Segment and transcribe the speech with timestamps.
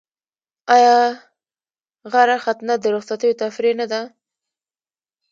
[0.75, 0.97] آیا
[2.11, 4.01] غره ختنه د رخصتیو تفریح نه ده؟